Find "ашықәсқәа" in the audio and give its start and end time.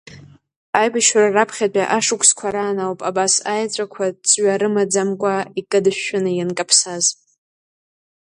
1.97-2.53